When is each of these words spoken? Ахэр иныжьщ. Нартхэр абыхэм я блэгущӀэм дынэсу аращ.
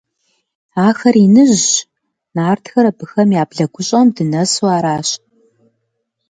Ахэр 0.87 1.15
иныжьщ. 1.25 1.71
Нартхэр 2.35 2.85
абыхэм 2.91 3.29
я 3.41 3.43
блэгущӀэм 3.49 4.07
дынэсу 4.15 4.65
аращ. 4.75 5.09